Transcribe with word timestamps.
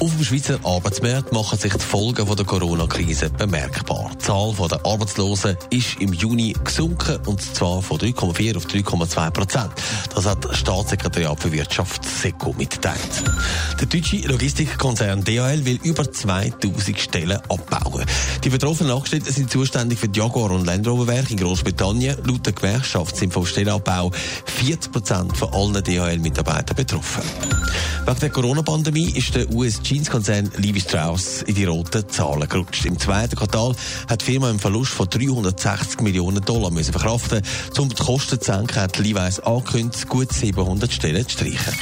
Auf 0.00 0.16
dem 0.16 0.24
Schweizer 0.24 0.58
Arbeitsmarkt 0.64 1.30
machen 1.30 1.58
sich 1.58 1.74
die 1.74 1.78
Folgen 1.78 2.24
der 2.24 2.46
Corona-Krise 2.46 3.28
bemerkbar. 3.28 4.10
Die 4.14 4.18
Zahl 4.24 4.54
der 4.54 4.86
Arbeitslosen 4.86 5.58
ist 5.68 6.00
im 6.00 6.14
Juni 6.14 6.56
gesunken, 6.64 7.18
und 7.26 7.42
zwar 7.42 7.82
von 7.82 7.98
3,4 7.98 8.56
auf 8.56 8.64
3,2 8.64 9.30
Prozent. 9.30 9.70
Das 10.14 10.24
hat 10.24 10.42
das 10.42 10.56
Staatssekretariat 10.56 11.38
für 11.38 11.52
Wirtschaft 11.52 12.02
SECO 12.02 12.54
mitgeteilt. 12.56 12.98
Der 13.78 13.86
deutsche 13.88 14.26
Logistikkonzern 14.26 15.22
DHL 15.22 15.66
will 15.66 15.78
über 15.82 16.10
2000 16.10 16.98
Stellen 16.98 17.38
abbauen. 17.50 18.06
Die 18.42 18.48
betroffenen 18.48 18.92
Angestellten 18.92 19.30
sind 19.30 19.50
zuständig 19.50 19.98
für 19.98 20.08
die 20.08 20.18
Jaguar- 20.18 20.52
und 20.52 20.64
Land 20.64 20.88
Rover-Werke 20.88 21.32
in 21.32 21.40
Großbritannien. 21.40 22.16
Laut 22.24 22.46
der 22.46 22.54
Gewerkschaft 22.54 23.18
sind 23.18 23.34
vom 23.34 23.44
Stellenabbau 23.44 24.12
40 24.46 24.92
Prozent 24.92 25.36
von 25.36 25.52
allen 25.52 25.84
DHL-Mitarbeitern 25.84 26.74
betroffen. 26.74 27.22
Wegen 28.06 28.20
der 28.20 28.30
Corona-Pandemie 28.30 29.10
ist 29.10 29.34
der 29.34 29.50
US-Jeans-Konzern 29.90 30.52
Levi 30.56 30.80
Strauss 30.80 31.42
in 31.42 31.56
die 31.56 31.64
roten 31.64 32.08
Zahlen 32.08 32.48
gerutscht. 32.48 32.84
Im 32.84 32.98
zweiten 32.98 33.34
Quartal 33.34 33.74
hat 34.08 34.20
die 34.20 34.26
Firma 34.26 34.48
einen 34.48 34.60
Verlust 34.60 34.92
von 34.92 35.08
360 35.08 36.00
Millionen 36.00 36.44
Dollar 36.44 36.70
müssen 36.70 36.92
verkraften. 36.92 37.42
Um 37.76 37.88
die 37.88 37.96
Kosten 37.96 38.40
zu 38.40 38.52
senken, 38.52 38.76
hat 38.76 38.98
Levi's 38.98 39.40
angekündigt, 39.40 40.08
gut 40.08 40.32
700 40.32 40.92
Stellen 40.92 41.26
zu 41.26 41.38
streichen. 41.38 41.74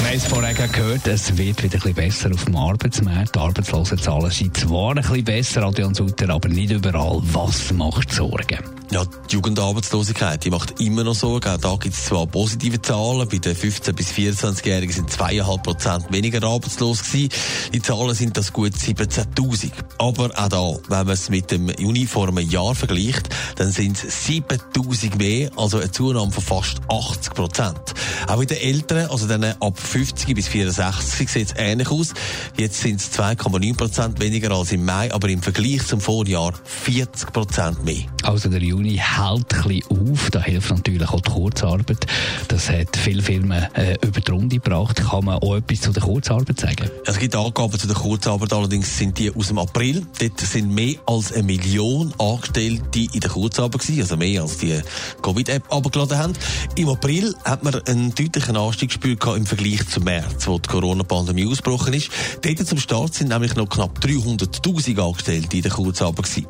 Wir 0.00 0.08
haben 0.08 0.16
es 0.16 0.26
vorher 0.26 0.54
gehört, 0.54 1.06
es 1.06 1.36
wird 1.36 1.62
wieder 1.62 1.78
ein 1.84 1.94
besser 1.94 2.32
auf 2.32 2.44
dem 2.46 2.56
Arbeitsmarkt. 2.56 3.34
Die 3.34 3.38
Arbeitslosenzahlen 3.38 4.30
sind 4.30 4.56
zwar 4.56 4.96
ein 4.96 5.02
bisschen 5.02 5.24
besser, 5.24 5.62
Adrian 5.62 5.94
Sutter, 5.94 6.30
aber 6.30 6.48
nicht 6.48 6.72
überall. 6.72 7.20
Was 7.32 7.70
macht 7.72 8.10
Sorgen? 8.10 8.58
Ja, 8.90 9.04
die 9.04 9.34
Jugendarbeitslosigkeit, 9.34 10.44
die 10.44 10.50
macht 10.50 10.80
immer 10.80 11.04
noch 11.04 11.14
Sorgen. 11.14 11.48
Auch 11.48 11.58
da 11.58 11.76
gibt 11.76 11.94
es 11.94 12.06
zwar 12.06 12.26
positive 12.26 12.82
Zahlen. 12.82 13.28
Bei 13.28 13.38
den 13.38 13.54
15- 13.54 13.92
bis 13.92 14.10
24-Jährigen 14.10 14.92
sind 14.92 15.10
zweieinhalb 15.12 15.62
Prozent 15.62 16.10
weniger 16.10 16.42
arbeitslos 16.42 17.04
gewesen. 17.04 17.28
Die 17.72 17.80
Zahlen 17.80 18.14
sind 18.14 18.36
das 18.36 18.52
gut 18.52 18.72
17.000. 18.72 19.70
Aber 19.98 20.30
auch 20.36 20.48
da, 20.48 20.72
wenn 20.88 21.06
man 21.06 21.14
es 21.14 21.28
mit 21.28 21.52
dem 21.52 21.68
einem 21.70 22.50
Jahr 22.50 22.74
vergleicht, 22.74 23.28
dann 23.54 23.70
sind 23.70 24.02
es 24.02 24.26
7.000 24.26 25.16
mehr, 25.16 25.50
also 25.56 25.78
eine 25.78 25.92
Zunahme 25.92 26.32
von 26.32 26.42
fast 26.42 26.80
80 26.88 27.34
Prozent. 27.34 27.94
Auch 28.30 28.36
bei 28.36 28.44
den 28.44 28.58
Älteren, 28.58 29.10
also 29.10 29.26
dann 29.26 29.42
ab 29.42 29.76
50 29.76 30.36
bis 30.36 30.46
64, 30.46 31.28
sieht 31.28 31.48
es 31.48 31.54
ähnlich 31.56 31.90
aus. 31.90 32.14
Jetzt 32.56 32.80
sind 32.80 33.00
es 33.00 33.10
2,9 33.18 33.76
Prozent 33.76 34.20
weniger 34.20 34.52
als 34.52 34.70
im 34.70 34.84
Mai, 34.84 35.12
aber 35.12 35.28
im 35.28 35.42
Vergleich 35.42 35.84
zum 35.84 36.00
Vorjahr 36.00 36.52
40 36.62 37.32
Prozent 37.32 37.84
mehr. 37.84 38.04
Also 38.22 38.48
der 38.48 38.62
Juni 38.62 39.02
hält 39.02 39.52
ein 39.52 39.62
bisschen 39.62 40.12
auf. 40.12 40.30
Da 40.30 40.40
hilft 40.42 40.70
natürlich 40.70 41.08
auch 41.08 41.20
die 41.20 41.28
Kurzarbeit. 41.28 42.06
Das 42.46 42.70
hat 42.70 42.96
viele 42.96 43.20
Firmen 43.20 43.66
äh, 43.74 43.96
über 44.06 44.20
die 44.20 44.30
Runde 44.30 44.60
gebracht. 44.60 45.02
Kann 45.10 45.24
man 45.24 45.38
auch 45.38 45.56
etwas 45.56 45.80
zu 45.80 45.90
der 45.90 46.04
Kurzarbeit 46.04 46.60
sagen? 46.60 46.88
Es 47.06 47.18
gibt 47.18 47.34
Angaben 47.34 47.80
zu 47.80 47.88
der 47.88 47.96
Kurzarbeit, 47.96 48.52
allerdings 48.52 48.96
sind 48.96 49.18
die 49.18 49.34
aus 49.34 49.48
dem 49.48 49.58
April. 49.58 50.06
Dort 50.20 50.38
sind 50.38 50.72
mehr 50.72 50.94
als 51.04 51.32
eine 51.32 51.42
Million 51.42 52.14
Angestellte 52.16 53.00
in 53.12 53.18
der 53.18 53.30
Kurzarbeit 53.30 53.80
gewesen, 53.80 54.02
also 54.02 54.16
mehr 54.16 54.42
als 54.42 54.58
die 54.58 54.80
Covid-App 55.20 55.64
abgeladen 55.74 56.16
haben. 56.16 56.32
Im 56.76 56.90
April 56.90 57.34
hat 57.44 57.64
man 57.64 57.74
einen 57.86 58.14
deutlichen 58.20 58.56
Anstieg 58.56 58.90
gespürt 58.90 59.24
im 59.34 59.46
Vergleich 59.46 59.88
zum 59.88 60.04
März, 60.04 60.46
wo 60.46 60.58
die 60.58 60.68
Corona-Pandemie 60.68 61.46
ausgebrochen 61.46 61.94
ist. 61.94 62.10
Dort 62.42 62.66
zum 62.66 62.78
Start 62.78 63.14
sind 63.14 63.28
nämlich 63.28 63.54
noch 63.54 63.68
knapp 63.68 63.98
300.000 64.04 65.00
Angestellte 65.00 65.56
in 65.56 65.62
der 65.62 65.70
Kurzarbeit 65.70 66.26
gewesen. 66.26 66.46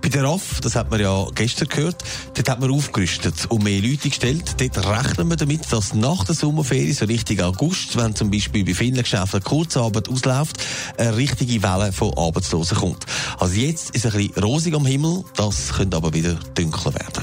Bei 0.00 0.08
der 0.08 0.24
RAF, 0.24 0.60
das 0.60 0.74
hat 0.74 0.90
man 0.90 1.00
ja 1.00 1.24
gestern 1.34 1.68
gehört, 1.68 2.02
dort 2.34 2.48
hat 2.48 2.60
man 2.60 2.72
aufgerüstet 2.72 3.46
und 3.50 3.62
mehr 3.62 3.80
Leute 3.80 4.08
gestellt. 4.08 4.56
Dort 4.58 4.78
rechnen 4.78 5.28
wir 5.28 5.36
damit, 5.36 5.72
dass 5.72 5.94
nach 5.94 6.24
der 6.24 6.34
Sommerferien, 6.34 6.94
so 6.94 7.04
Richtung 7.04 7.40
August, 7.40 7.96
wenn 7.96 8.16
zum 8.16 8.30
Beispiel 8.30 8.64
bei 8.64 8.74
vielen 8.74 9.00
Geschäften 9.00 9.44
Kurzarbeit 9.44 10.08
ausläuft, 10.08 10.56
eine 10.96 11.16
richtige 11.16 11.62
Welle 11.62 11.92
von 11.92 12.16
Arbeitslosen 12.18 12.78
kommt. 12.78 13.06
Also 13.38 13.54
jetzt 13.54 13.90
ist 13.90 14.06
ein 14.06 14.12
bisschen 14.12 14.42
rosig 14.42 14.74
am 14.74 14.86
Himmel, 14.86 15.22
das 15.36 15.74
könnte 15.74 15.96
aber 15.96 16.12
wieder 16.12 16.34
dunkler 16.54 16.94
werden. 16.94 17.22